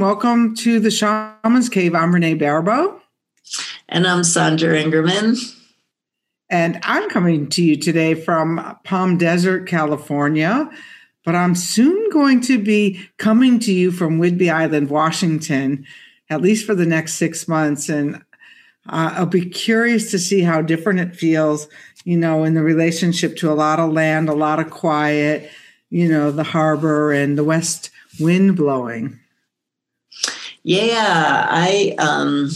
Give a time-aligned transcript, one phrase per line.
[0.00, 1.94] Welcome to the Shaman's Cave.
[1.94, 2.98] I'm Renee Baribeau.
[3.86, 5.36] And I'm Sandra Ingerman.
[6.48, 10.70] And I'm coming to you today from Palm Desert, California.
[11.22, 15.84] But I'm soon going to be coming to you from Whidbey Island, Washington,
[16.30, 17.90] at least for the next six months.
[17.90, 18.16] And
[18.88, 21.68] uh, I'll be curious to see how different it feels,
[22.04, 25.50] you know, in the relationship to a lot of land, a lot of quiet,
[25.90, 29.20] you know, the harbor and the west wind blowing.
[30.62, 32.50] Yeah, I um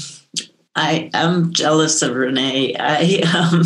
[0.77, 2.77] I am jealous of Renee.
[2.79, 3.63] I um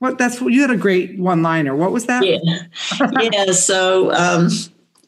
[0.00, 1.76] What that's what you had a great one liner.
[1.76, 2.26] What was that?
[2.26, 2.38] Yeah.
[3.20, 3.52] yeah.
[3.52, 4.48] So um,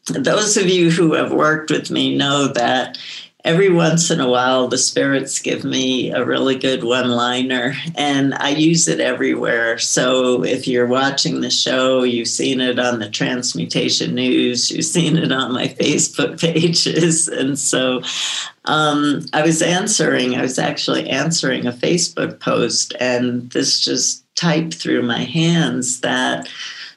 [0.07, 2.97] those of you who have worked with me know that
[3.45, 8.33] every once in a while the spirits give me a really good one liner and
[8.33, 9.77] i use it everywhere.
[9.77, 15.15] So if you're watching the show you've seen it on the transmutation news you've seen
[15.15, 18.01] it on my facebook pages and so
[18.65, 24.73] um, i was answering i was actually answering a facebook post and this just typed
[24.73, 26.49] through my hands that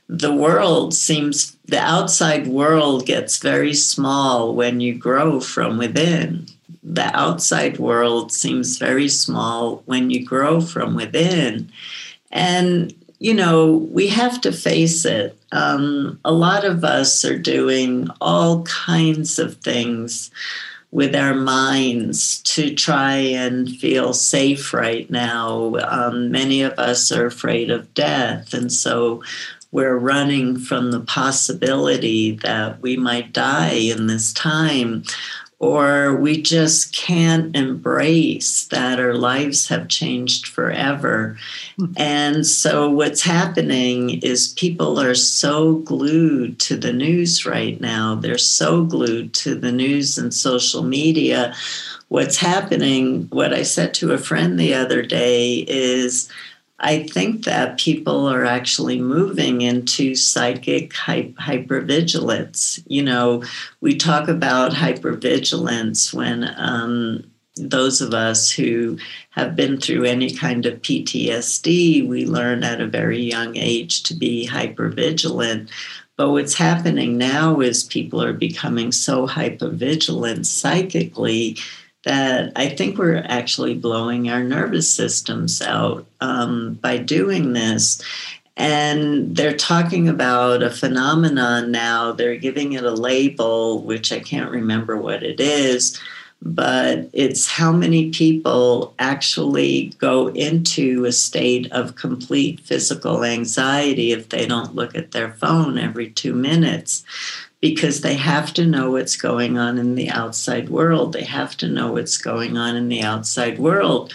[0.09, 6.47] the world seems the outside world gets very small when you grow from within.
[6.83, 11.71] The outside world seems very small when you grow from within.
[12.33, 15.37] And you know we have to face it.
[15.53, 20.31] Um, a lot of us are doing all kinds of things
[20.91, 25.77] with our minds to try and feel safe right now.
[25.77, 29.23] Um, many of us are afraid of death, and so
[29.71, 35.05] we're running from the possibility that we might die in this time,
[35.59, 41.37] or we just can't embrace that our lives have changed forever.
[41.79, 41.93] Mm-hmm.
[41.97, 48.39] And so, what's happening is people are so glued to the news right now, they're
[48.39, 51.55] so glued to the news and social media.
[52.06, 56.31] What's happening, what I said to a friend the other day is,
[56.81, 62.83] I think that people are actually moving into psychic hypervigilance.
[62.87, 63.43] You know,
[63.81, 68.97] we talk about hypervigilance when um, those of us who
[69.31, 74.14] have been through any kind of PTSD, we learn at a very young age to
[74.14, 75.70] be hypervigilant.
[76.17, 81.56] But what's happening now is people are becoming so hypervigilant psychically
[82.08, 88.00] that I think we're actually blowing our nervous systems out um, by doing this.
[88.56, 92.12] And they're talking about a phenomenon now.
[92.12, 96.00] They're giving it a label, which I can't remember what it is,
[96.40, 104.31] but it's how many people actually go into a state of complete physical anxiety if
[104.31, 107.05] they don't look at their phone every two minutes
[107.60, 111.12] because they have to know what's going on in the outside world.
[111.12, 114.12] They have to know what's going on in the outside world.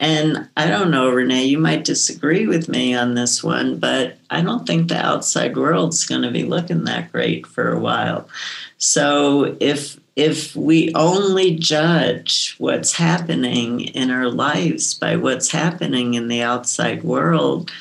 [0.00, 4.42] And I don't know, Renee, you might disagree with me on this one, but I
[4.42, 8.28] don't think the outside world's going to be looking that great for a while.
[8.76, 16.28] So if if we only judge what's happening in our lives by what's happening in
[16.28, 17.72] the outside world,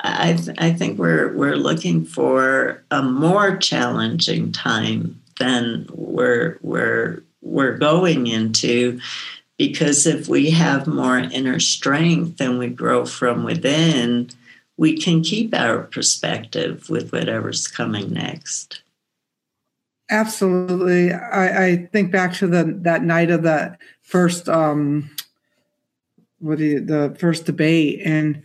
[0.00, 7.22] I, th- I think we're we're looking for a more challenging time than we're we're
[7.42, 9.00] we're going into.
[9.56, 14.30] Because if we have more inner strength and we grow from within
[14.78, 18.80] we can keep our perspective with whatever's coming next.
[20.08, 21.12] Absolutely.
[21.12, 25.10] I, I think back to the that night of the first um
[26.38, 28.42] what you, the first debate and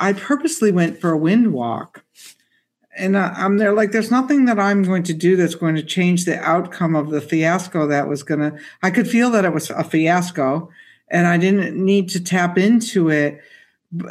[0.00, 2.04] i purposely went for a wind walk
[2.96, 6.24] and I'm there like, there's nothing that I'm going to do that's going to change
[6.24, 9.70] the outcome of the fiasco that was going to, I could feel that it was
[9.70, 10.70] a fiasco
[11.08, 13.40] and I didn't need to tap into it.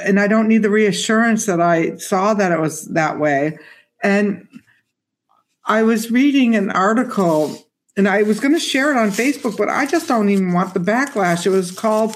[0.03, 3.57] And I don't need the reassurance that I saw that it was that way.
[4.01, 4.47] And
[5.65, 7.65] I was reading an article
[7.95, 10.73] and I was going to share it on Facebook, but I just don't even want
[10.73, 11.45] the backlash.
[11.45, 12.15] It was called,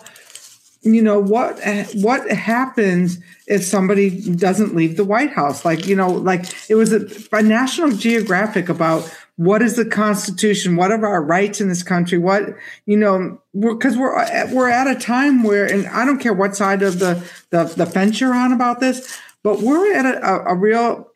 [0.83, 1.59] you know, what,
[1.95, 5.63] what happens if somebody doesn't leave the White House.
[5.63, 10.75] Like, you know, like it was a, a National Geographic about what is the Constitution,
[10.75, 14.87] what are our rights in this country, what, you know, because we're, we're, we're at
[14.87, 18.35] a time where, and I don't care what side of the, the, the fence you're
[18.35, 21.12] on about this, but we're at a, a, a real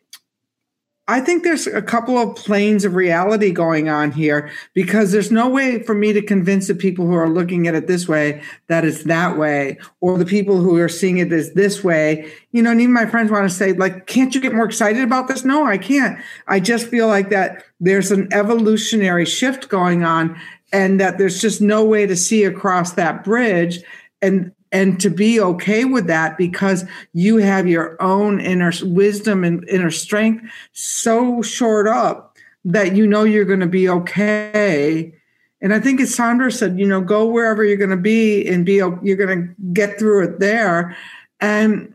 [1.10, 5.48] I think there's a couple of planes of reality going on here because there's no
[5.48, 8.84] way for me to convince the people who are looking at it this way that
[8.84, 12.30] it's that way, or the people who are seeing it as this way.
[12.52, 15.02] You know, and even my friends want to say, like, can't you get more excited
[15.02, 15.46] about this?
[15.46, 16.20] No, I can't.
[16.46, 20.38] I just feel like that there's an evolutionary shift going on
[20.74, 23.80] and that there's just no way to see across that bridge.
[24.20, 29.68] And and to be okay with that because you have your own inner wisdom and
[29.68, 35.14] inner strength so shored up that you know you're going to be okay.
[35.60, 38.64] And i think as sandra said you know go wherever you're going to be and
[38.64, 40.96] be you're going to get through it there.
[41.40, 41.94] And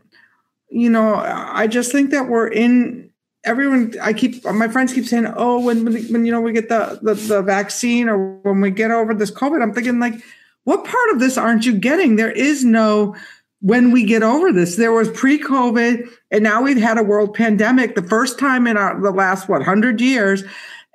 [0.74, 3.08] you know i just think that we're in
[3.44, 6.98] everyone i keep my friends keep saying oh when when you know we get the,
[7.00, 10.14] the the vaccine or when we get over this covid i'm thinking like
[10.64, 12.16] what part of this aren't you getting?
[12.16, 13.14] There is no
[13.60, 14.76] when we get over this.
[14.76, 19.00] There was pre-COVID, and now we've had a world pandemic, the first time in our,
[19.00, 20.44] the last what hundred years.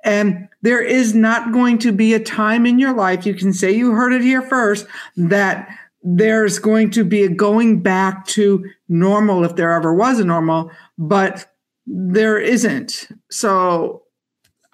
[0.04, 3.72] And there is not going to be a time in your life, you can say
[3.72, 4.86] you heard it here first,
[5.16, 5.68] that
[6.02, 10.70] there's going to be a going back to normal if there ever was a normal,
[10.96, 11.52] but
[11.86, 13.08] there isn't.
[13.30, 14.04] So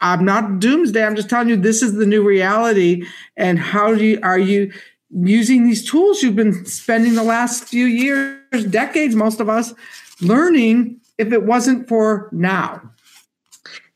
[0.00, 1.04] I'm not doomsday.
[1.04, 3.06] I'm just telling you this is the new reality.
[3.36, 4.72] And how do you, are you
[5.10, 9.72] using these tools you've been spending the last few years, decades, most of us,
[10.20, 12.82] learning if it wasn't for now?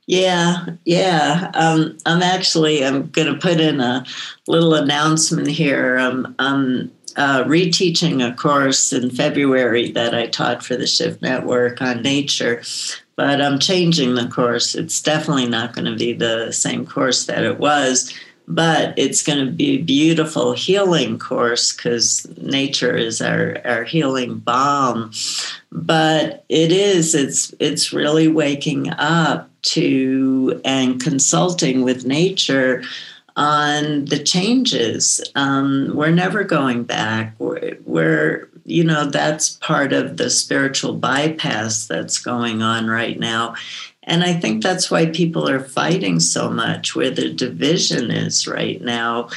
[0.06, 1.52] Yeah, yeah.
[1.54, 4.04] Um, I'm actually I'm going to put in a
[4.48, 5.98] little announcement here.
[5.98, 11.80] Um, I'm uh, reteaching a course in February that I taught for the Shift Network
[11.80, 12.62] on nature,
[13.20, 14.74] but I'm changing the course.
[14.74, 18.14] It's definitely not going to be the same course that it was,
[18.48, 24.38] but it's going to be a beautiful healing course because nature is our, our healing
[24.38, 25.12] balm.
[25.70, 32.82] But it is, it's it's really waking up to and consulting with nature
[33.36, 35.22] on the changes.
[35.34, 37.34] Um, we're never going back.
[37.38, 43.54] We're, we're you know, that's part of the spiritual bypass that's going on right now.
[44.04, 48.80] And I think that's why people are fighting so much, where the division is right
[48.80, 49.28] now.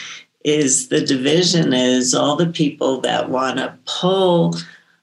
[0.43, 4.55] Is the division is all the people that want to pull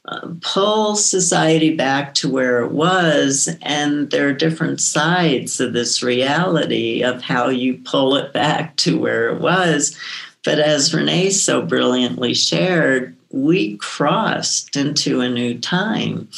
[0.06, 6.02] uh, pull society back to where it was, and there are different sides of this
[6.02, 9.96] reality of how you pull it back to where it was.
[10.44, 16.28] But as Renee so brilliantly shared, we crossed into a new time.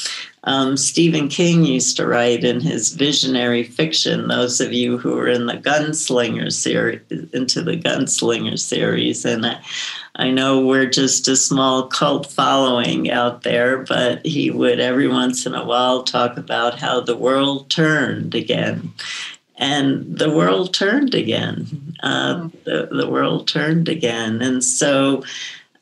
[0.44, 4.28] Um, Stephen King used to write in his visionary fiction.
[4.28, 7.00] Those of you who are in the Gunslinger series,
[7.32, 9.60] into the Gunslinger series, and I,
[10.16, 15.46] I know we're just a small cult following out there, but he would every once
[15.46, 18.92] in a while talk about how the world turned again.
[19.56, 21.94] And the world turned again.
[22.02, 24.42] Uh, the, the world turned again.
[24.42, 25.22] And so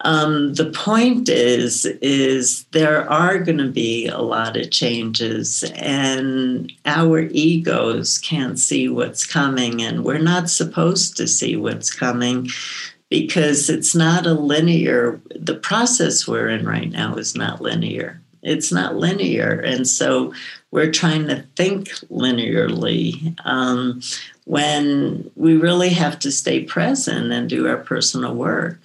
[0.02, 6.72] um, the point is, is there are going to be a lot of changes, and
[6.86, 12.48] our egos can't see what's coming, and we're not supposed to see what's coming
[13.10, 15.20] because it's not a linear.
[15.34, 18.22] The process we're in right now is not linear.
[18.42, 20.32] It's not linear, and so
[20.70, 23.36] we're trying to think linearly.
[23.44, 24.00] Um,
[24.50, 28.80] when we really have to stay present and do our personal work.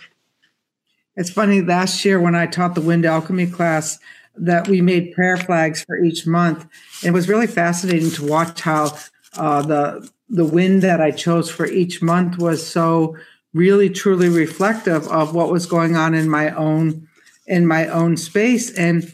[1.15, 3.99] It's funny, last year when I taught the wind alchemy class,
[4.37, 6.67] that we made prayer flags for each month.
[7.03, 8.97] It was really fascinating to watch how
[9.37, 13.15] uh, the the wind that I chose for each month was so
[13.53, 17.07] really truly reflective of what was going on in my own
[17.45, 19.13] in my own space and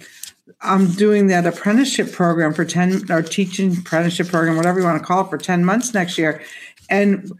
[0.61, 5.05] I'm doing that apprenticeship program for 10 or teaching apprenticeship program, whatever you want to
[5.05, 6.43] call it, for 10 months next year.
[6.89, 7.31] And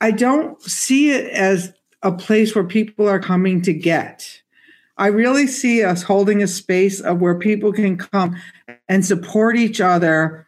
[0.00, 4.40] I don't see it as a place where people are coming to get.
[4.96, 8.36] I really see us holding a space of where people can come
[8.88, 10.46] and support each other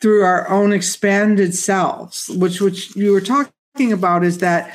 [0.00, 4.74] through our own expanded selves, which which you were talking about is that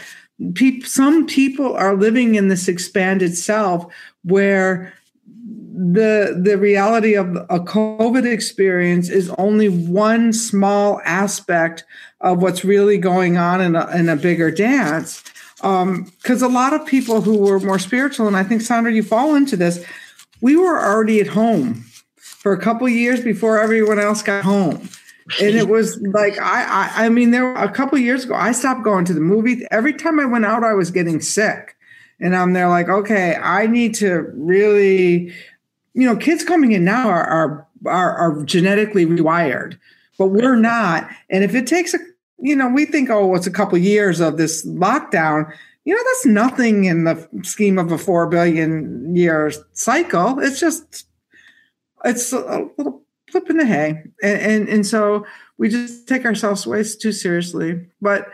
[0.56, 3.92] pe- some people are living in this expanded self
[4.24, 4.94] where
[5.26, 11.86] the the reality of a COVID experience is only one small aspect
[12.22, 15.24] of what's really going on in a, in a bigger dance.
[15.62, 19.04] Because um, a lot of people who were more spiritual, and I think Sandra, you
[19.04, 19.84] fall into this.
[20.42, 21.86] We were already at home
[22.18, 24.90] for a couple years before everyone else got home.
[25.42, 28.54] And it was like I, I, I mean, there were a couple years ago, I
[28.54, 29.66] stopped going to the movie.
[29.72, 31.76] Every time I went out, I was getting sick,
[32.20, 35.34] and I'm there like, okay, I need to really
[35.94, 39.78] you know, kids coming in now are, are are, are genetically rewired,
[40.18, 41.10] but we're not.
[41.30, 42.00] And if it takes a,
[42.42, 45.52] you know, we think, oh, it's a couple years of this lockdown.
[45.86, 50.40] You know, that's nothing in the scheme of a four billion year cycle.
[50.40, 51.06] It's just,
[52.06, 55.26] it's a little flip in the hay, and and, and so
[55.58, 57.86] we just take ourselves way too seriously.
[58.02, 58.28] But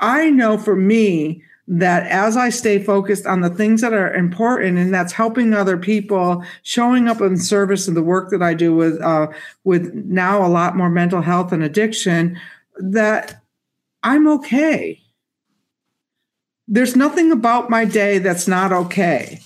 [0.00, 4.76] I know for me, that as I stay focused on the things that are important
[4.76, 8.74] and that's helping other people, showing up in service of the work that I do
[8.74, 9.28] with uh,
[9.64, 12.38] with now a lot more mental health and addiction,
[12.78, 13.42] that
[14.04, 15.00] I'm okay.
[16.68, 19.40] There's nothing about my day that's not okay,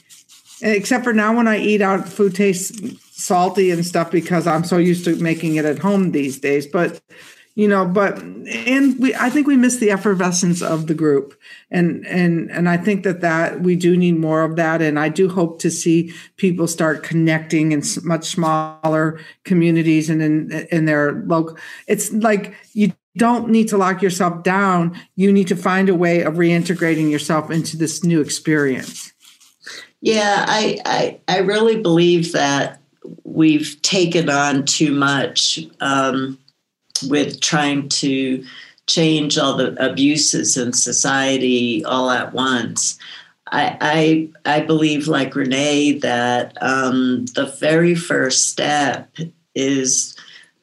[0.60, 2.80] except for now when I eat out, food tastes
[3.12, 6.66] salty and stuff because I'm so used to making it at home these days.
[6.66, 7.00] But
[7.58, 11.34] you know but and we i think we miss the effervescence of the group
[11.72, 15.08] and and and i think that that we do need more of that and i
[15.08, 21.24] do hope to see people start connecting in much smaller communities and in in their
[21.26, 25.94] local it's like you don't need to lock yourself down you need to find a
[25.94, 29.12] way of reintegrating yourself into this new experience
[30.00, 32.80] yeah i i, I really believe that
[33.24, 36.38] we've taken on too much um,
[37.08, 38.44] with trying to
[38.86, 42.98] change all the abuses in society all at once.
[43.50, 49.14] I, I, I believe, like Renee, that um, the very first step
[49.54, 50.16] is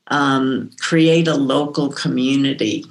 [0.08, 2.86] um, create a local community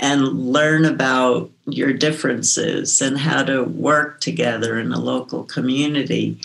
[0.00, 6.38] and learn about your differences and how to work together in a local community.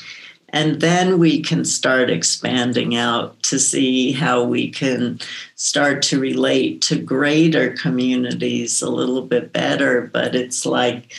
[0.50, 5.20] And then we can start expanding out to see how we can
[5.56, 10.10] start to relate to greater communities a little bit better.
[10.14, 11.16] But it's like,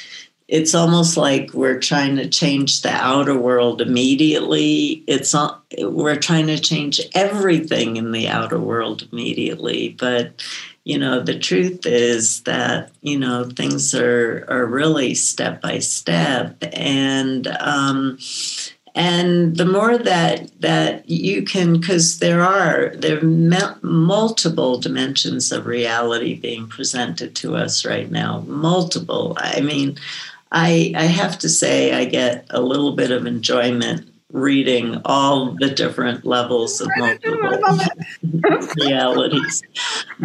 [0.48, 5.02] it's almost like we're trying to change the outer world immediately.
[5.06, 9.96] It's not, we're trying to change everything in the outer world immediately.
[9.98, 10.42] But
[10.84, 16.62] you know the truth is that you know things are are really step by step
[16.74, 18.18] and um
[18.94, 25.66] and the more that that you can because there are there are multiple dimensions of
[25.66, 29.96] reality being presented to us right now multiple i mean
[30.54, 35.70] i i have to say i get a little bit of enjoyment reading all the
[35.70, 37.78] different levels of multiple
[38.76, 39.62] realities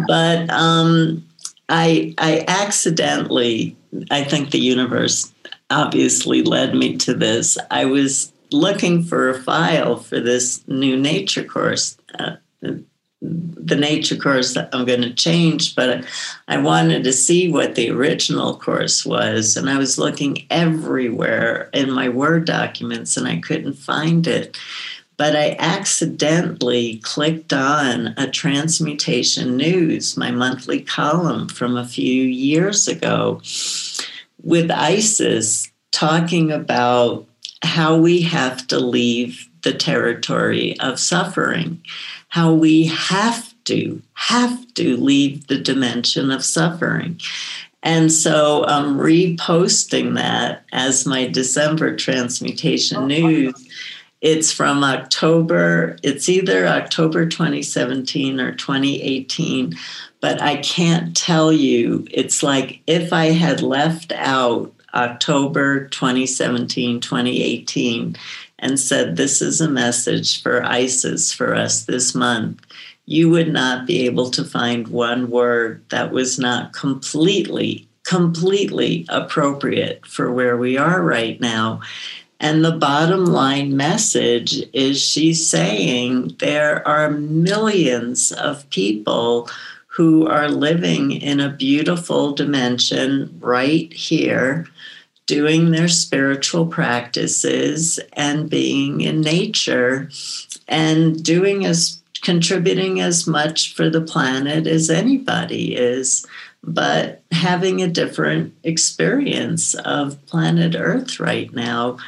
[0.08, 1.22] but um
[1.68, 3.76] i i accidentally
[4.10, 5.32] i think the universe
[5.68, 11.44] obviously led me to this i was looking for a file for this new nature
[11.44, 11.96] course.
[12.18, 12.36] Uh,
[13.22, 16.04] the nature course I'm going to change, but
[16.48, 19.56] I wanted to see what the original course was.
[19.56, 24.56] And I was looking everywhere in my Word documents and I couldn't find it.
[25.18, 32.88] But I accidentally clicked on a Transmutation News, my monthly column from a few years
[32.88, 33.42] ago,
[34.42, 37.26] with Isis talking about
[37.62, 41.82] how we have to leave the territory of suffering,
[42.28, 47.20] how we have to, have to leave the dimension of suffering.
[47.82, 53.54] And so I'm reposting that as my December transmutation oh, news.
[54.20, 59.74] It's from October, it's either October 2017 or 2018,
[60.20, 62.06] but I can't tell you.
[62.10, 68.16] It's like if I had left out October 2017, 2018,
[68.60, 72.60] and said, This is a message for ISIS for us this month.
[73.06, 80.06] you would not be able to find one word that was not completely, completely appropriate
[80.06, 81.80] for where we are right now.
[82.38, 89.50] And the bottom line message is she's saying there are millions of people
[89.88, 94.66] who are living in a beautiful dimension right here,
[95.30, 100.10] doing their spiritual practices and being in nature
[100.66, 106.26] and doing as contributing as much for the planet as anybody is
[106.62, 111.98] but having a different experience of planet Earth right now.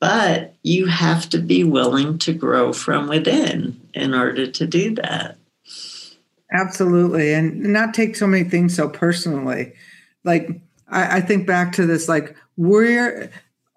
[0.00, 5.36] But you have to be willing to grow from within in order to do that.
[6.52, 7.34] Absolutely.
[7.34, 9.72] And not take so many things so personally.
[10.24, 13.30] Like, I, think back to this, like, where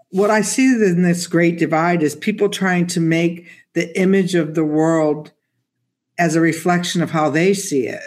[0.10, 4.56] what I see in this great divide is people trying to make the image of
[4.56, 5.32] the world
[6.18, 8.02] as a reflection of how they see it.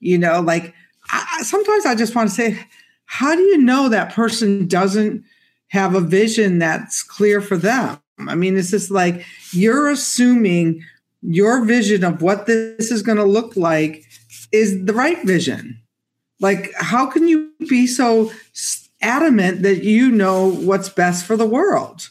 [0.00, 0.74] You know, like,
[1.10, 2.58] I, sometimes I just want to say,
[3.04, 5.24] how do you know that person doesn't
[5.68, 7.98] have a vision that's clear for them.
[8.18, 10.82] I mean, it's just like you're assuming
[11.22, 14.04] your vision of what this is going to look like
[14.52, 15.80] is the right vision.
[16.40, 18.32] Like, how can you be so
[19.00, 22.10] adamant that you know what's best for the world?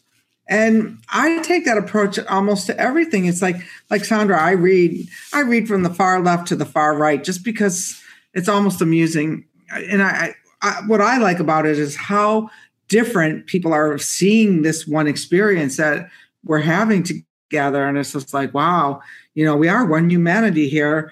[0.49, 3.25] And I take that approach almost to everything.
[3.25, 3.57] It's like,
[3.89, 7.43] like Sandra, I read, I read from the far left to the far right just
[7.43, 8.01] because
[8.33, 9.45] it's almost amusing.
[9.71, 12.49] And I, I what I like about it is how
[12.87, 16.09] different people are seeing this one experience that
[16.45, 17.85] we're having together.
[17.85, 19.01] And it's just like, wow,
[19.33, 21.11] you know, we are one humanity here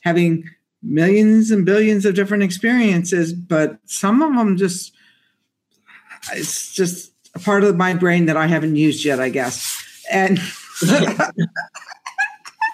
[0.00, 0.48] having
[0.82, 4.92] millions and billions of different experiences, but some of them just,
[6.32, 9.84] it's just a part of my brain that I haven't used yet, I guess.
[10.10, 10.40] And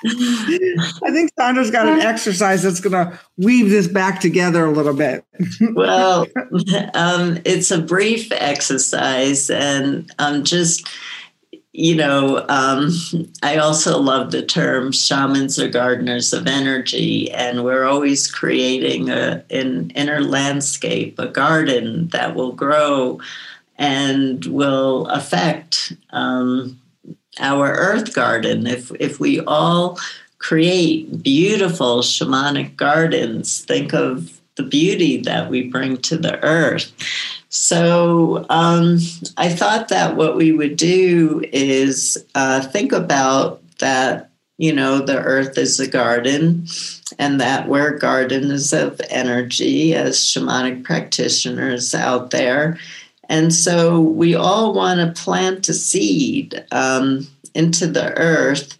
[0.07, 4.92] I think Sandra's got an exercise that's going to weave this back together a little
[4.92, 5.24] bit.
[5.72, 6.26] well,
[6.94, 10.87] um, it's a brief exercise, and I'm just
[11.77, 12.93] you know, um,
[13.43, 19.45] I also love the term shamans are gardeners of energy, and we're always creating a,
[19.51, 23.19] an inner landscape, a garden that will grow
[23.77, 26.81] and will affect um,
[27.41, 28.69] our earth garden.
[28.69, 29.99] If if we all
[30.39, 36.93] create beautiful shamanic gardens, think of the beauty that we bring to the earth.
[37.55, 38.99] So um,
[39.37, 44.31] I thought that what we would do is uh, think about that.
[44.57, 46.67] You know, the earth is a garden,
[47.19, 52.79] and that we're gardens of energy as shamanic practitioners out there
[53.29, 58.79] and so we all want to plant a seed um, into the earth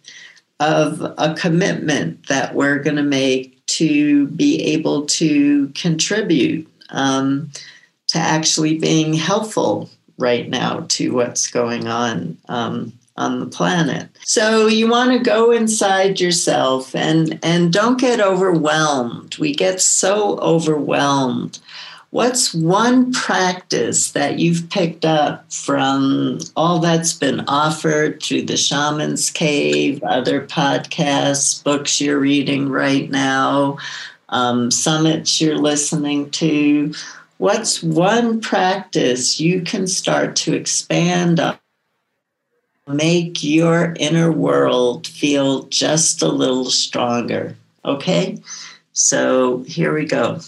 [0.59, 7.51] of a commitment that we're going to make to be able to contribute um,
[8.15, 14.09] to actually being helpful right now to what's going on um, on the planet.
[14.23, 19.37] So you want to go inside yourself and and don't get overwhelmed.
[19.37, 21.59] We get so overwhelmed
[22.15, 29.29] What's one practice that you've picked up from all that's been offered through the Shaman's
[29.29, 33.79] Cave, other podcasts, books you're reading right now,
[34.29, 36.93] um, summits you're listening to?
[37.37, 41.59] What's one practice you can start to expand on?
[42.87, 47.57] Make your inner world feel just a little stronger.
[47.83, 48.41] Okay?
[48.93, 50.39] So here we go.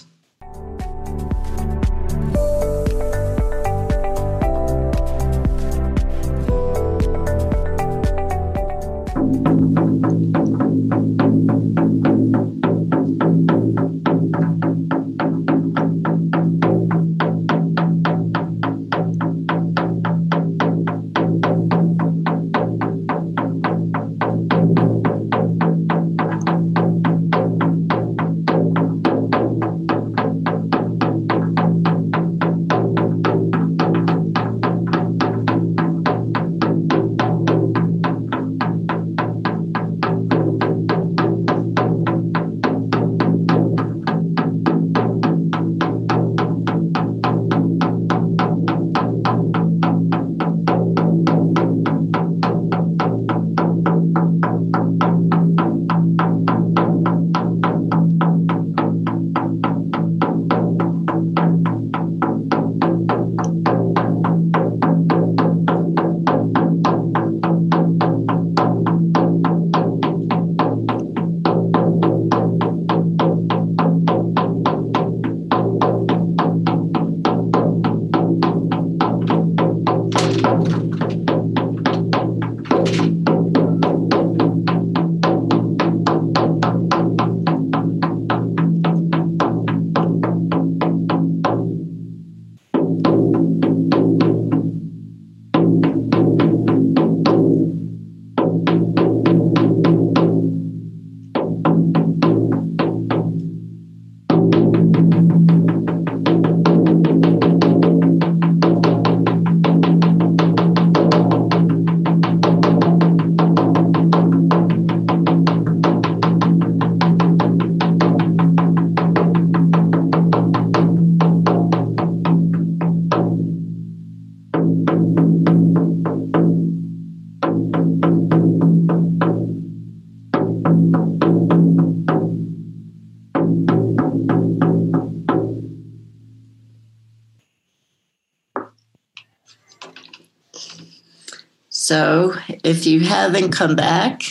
[141.88, 144.24] So if you haven't come back,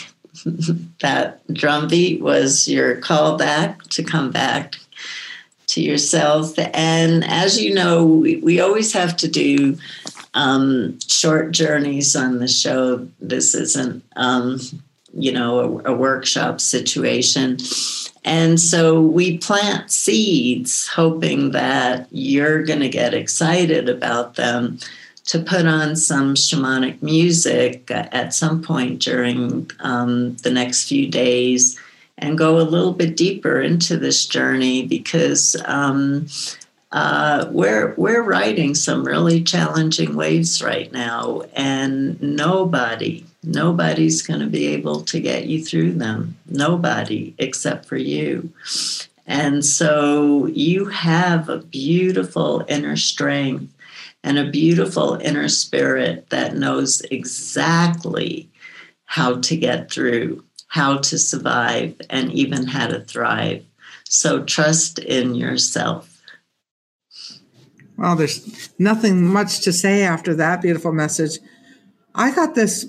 [1.00, 4.76] that drum beat was your call back to come back
[5.68, 6.52] to yourself.
[6.58, 9.78] And as you know, we, we always have to do
[10.34, 13.08] um, short journeys on the show.
[13.20, 14.60] This isn't, um,
[15.14, 17.56] you know, a, a workshop situation.
[18.22, 24.78] And so we plant seeds hoping that you're going to get excited about them
[25.26, 31.78] to put on some shamanic music at some point during um, the next few days
[32.18, 36.26] and go a little bit deeper into this journey because um,
[36.92, 44.46] uh, we're we're riding some really challenging waves right now, and nobody nobody's going to
[44.46, 46.36] be able to get you through them.
[46.48, 48.50] Nobody except for you.
[49.26, 53.72] And so you have a beautiful inner strength
[54.26, 58.50] and a beautiful inner spirit that knows exactly
[59.04, 63.64] how to get through, how to survive, and even how to thrive.
[64.08, 66.20] So trust in yourself.
[67.96, 71.38] Well, there's nothing much to say after that beautiful message.
[72.12, 72.86] I got this,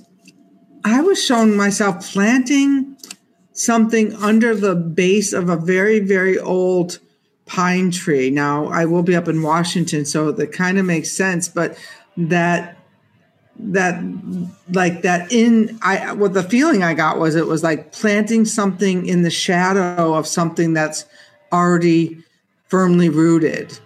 [0.84, 2.98] I was shown myself planting
[3.52, 6.98] something under the base of a very, very old
[7.48, 8.30] pine tree.
[8.30, 11.78] Now, I will be up in Washington, so that kind of makes sense, but
[12.18, 12.78] that
[13.60, 14.04] that
[14.70, 19.08] like that in I what the feeling I got was it was like planting something
[19.08, 21.06] in the shadow of something that's
[21.52, 22.24] already
[22.68, 23.80] firmly rooted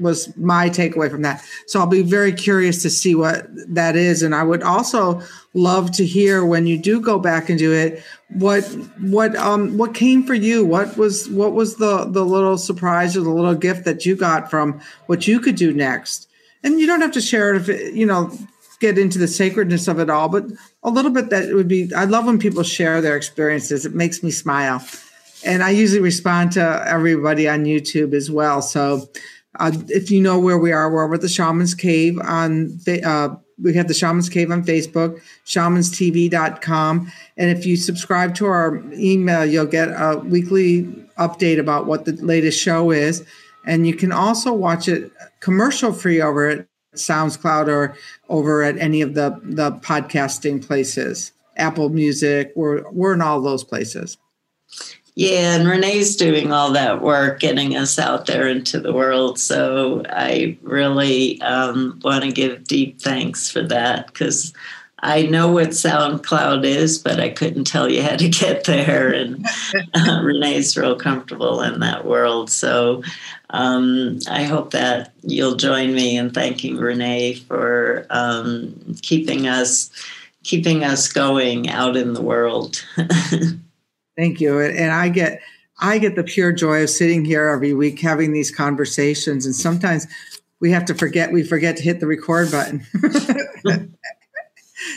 [0.00, 1.44] was my takeaway from that.
[1.66, 4.22] So I'll be very curious to see what that is.
[4.22, 5.22] And I would also
[5.54, 8.64] love to hear when you do go back and do it, what
[9.00, 10.64] what um what came for you?
[10.64, 14.50] What was what was the the little surprise or the little gift that you got
[14.50, 16.28] from what you could do next?
[16.62, 18.36] And you don't have to share it if it, you know
[18.80, 20.44] get into the sacredness of it all, but
[20.82, 23.86] a little bit that would be I love when people share their experiences.
[23.86, 24.84] It makes me smile.
[25.44, 28.62] And I usually respond to everybody on YouTube as well.
[28.62, 29.08] So
[29.60, 33.36] uh, if you know where we are, we're over at the Shaman's Cave on, uh,
[33.62, 37.12] we have the Shaman's Cave on Facebook, shamanstv.com.
[37.36, 40.84] And if you subscribe to our email, you'll get a weekly
[41.18, 43.24] update about what the latest show is.
[43.66, 47.96] And you can also watch it commercial free over at SoundCloud or
[48.28, 53.64] over at any of the, the podcasting places, Apple Music, we're, we're in all those
[53.64, 54.16] places.
[55.16, 59.38] Yeah, and Renee's doing all that work, getting us out there into the world.
[59.38, 64.52] So I really um, want to give deep thanks for that because
[65.04, 69.12] I know what SoundCloud is, but I couldn't tell you how to get there.
[69.12, 69.46] And
[69.94, 72.50] uh, Renee's real comfortable in that world.
[72.50, 73.04] So
[73.50, 79.90] um, I hope that you'll join me in thanking Renee for um, keeping us
[80.42, 82.84] keeping us going out in the world.
[84.16, 84.60] Thank you.
[84.60, 85.40] And I get
[85.80, 89.44] I get the pure joy of sitting here every week having these conversations.
[89.44, 90.06] And sometimes
[90.60, 92.86] we have to forget we forget to hit the record button.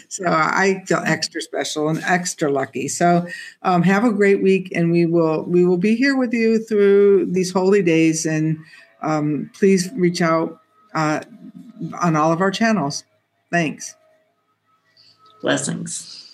[0.08, 2.88] so I feel extra special and extra lucky.
[2.88, 3.28] So
[3.64, 7.32] um, have a great week, and we will we will be here with you through
[7.32, 8.26] these holy days.
[8.26, 8.60] And
[9.02, 10.62] um, please reach out
[10.94, 11.22] uh,
[12.00, 13.04] on all of our channels.
[13.52, 13.96] Thanks.
[15.42, 16.32] Blessings.